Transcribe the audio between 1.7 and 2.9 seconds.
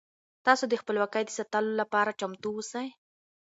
لپاره چمتو اوسئ.